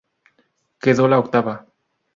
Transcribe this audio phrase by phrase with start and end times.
[0.87, 1.57] Quedó la octava.